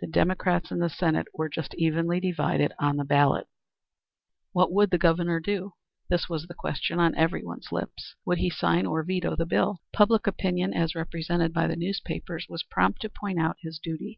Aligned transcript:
The 0.00 0.06
Democrats 0.06 0.70
in 0.70 0.80
the 0.80 0.90
Senate 0.90 1.26
were 1.32 1.48
just 1.48 1.74
evenly 1.76 2.20
divided 2.20 2.74
on 2.78 2.98
the 2.98 3.04
ballot. 3.06 3.46
What 4.52 4.70
would 4.70 4.90
the 4.90 4.98
Governor 4.98 5.40
do? 5.40 5.72
This 6.10 6.28
was 6.28 6.46
the 6.48 6.54
question 6.54 7.00
on 7.00 7.14
everyone's 7.14 7.72
lips. 7.72 8.14
Would 8.26 8.36
he 8.36 8.50
sign 8.50 8.84
or 8.84 9.02
veto 9.02 9.34
the 9.34 9.46
bill? 9.46 9.78
Public 9.90 10.26
opinion 10.26 10.74
as 10.74 10.94
represented 10.94 11.54
by 11.54 11.66
the 11.66 11.76
newspapers 11.76 12.44
was 12.50 12.62
prompt 12.62 13.00
to 13.00 13.08
point 13.08 13.38
out 13.40 13.56
his 13.62 13.78
duty. 13.82 14.10